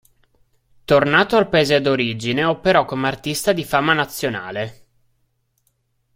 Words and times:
Tornato 0.83 1.37
al 1.37 1.47
paese 1.47 1.79
d'origine 1.79 2.43
operò 2.43 2.85
come 2.85 3.05
artista 3.07 3.53
di 3.53 3.63
fama 3.63 3.93
nazionale. 3.93 4.87